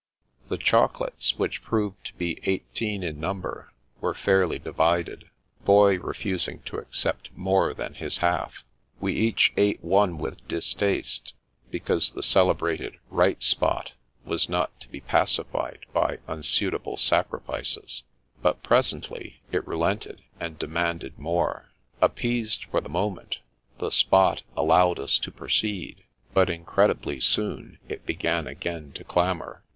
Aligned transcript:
The 0.49 0.57
chocolates, 0.57 1.37
which 1.37 1.61
proved 1.61 2.05
to 2.07 2.13
be 2.15 2.39
eighteen 2.45 3.03
in 3.03 3.19
number, 3.19 3.71
were 3.99 4.15
fairly 4.15 4.57
divided. 4.57 5.29
Boy 5.63 5.99
refusing 5.99 6.63
to 6.65 6.77
accept 6.77 7.29
more 7.35 7.75
than 7.75 7.93
his 7.93 8.17
half. 8.17 8.63
We 8.99 9.13
each 9.13 9.53
ate 9.57 9.83
one 9.83 10.17
with 10.17 10.47
distaste, 10.47 11.35
because 11.69 12.13
the 12.13 12.23
celebrated" 12.23 12.97
Right 13.21 13.43
Spot" 13.43 13.91
was 14.25 14.49
not 14.49 14.79
to 14.81 14.89
be 14.89 15.01
pacified 15.01 15.85
by 15.93 16.17
unsuitable 16.27 16.97
sacrifices; 16.97 18.01
but 18.41 18.63
presently 18.63 19.41
it 19.51 19.67
re 19.67 19.77
lented 19.77 20.23
and 20.39 20.57
demanded 20.57 21.19
more. 21.19 21.69
Appeased 22.01 22.65
for 22.71 22.81
the 22.81 22.89
mo 22.89 23.11
ment, 23.11 23.37
the 23.77 23.91
Spot 23.91 24.41
allowed 24.57 24.97
us 24.97 25.19
to 25.19 25.29
proceed, 25.31 26.05
but 26.33 26.49
incredibly 26.49 27.19
soon 27.19 27.77
it 27.87 28.07
began 28.07 28.47
again 28.47 28.93
to 28.93 29.03
clamour. 29.03 29.61